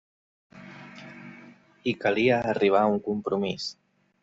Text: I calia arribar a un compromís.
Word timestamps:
I 1.93 1.95
calia 2.05 2.41
arribar 2.55 2.83
a 2.87 2.91
un 2.97 3.01
compromís. 3.11 3.71